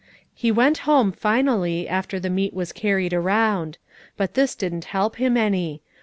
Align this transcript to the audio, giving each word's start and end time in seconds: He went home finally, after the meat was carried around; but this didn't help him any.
He 0.33 0.51
went 0.51 0.79
home 0.89 1.11
finally, 1.11 1.87
after 1.87 2.19
the 2.19 2.31
meat 2.31 2.55
was 2.55 2.71
carried 2.71 3.13
around; 3.13 3.77
but 4.17 4.33
this 4.33 4.55
didn't 4.55 4.85
help 4.85 5.17
him 5.17 5.37
any. 5.37 5.83